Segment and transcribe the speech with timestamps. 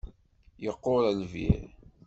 [0.65, 1.61] Yeqqur lbir.